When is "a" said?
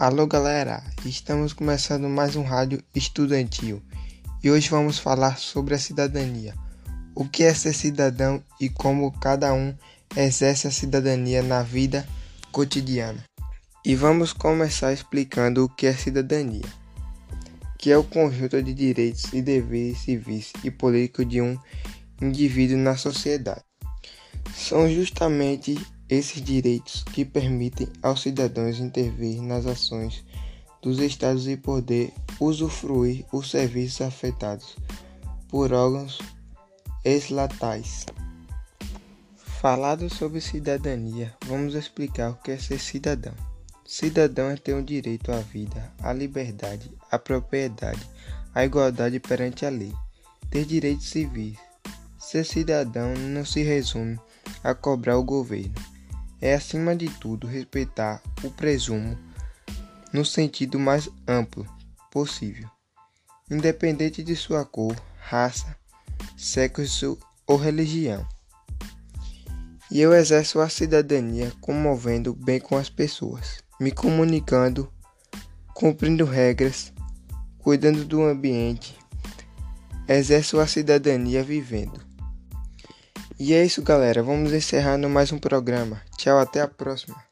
5.74-5.78, 10.66-10.70, 49.66-49.68, 54.64-54.74, 70.60-70.68, 80.60-80.66, 86.60-86.68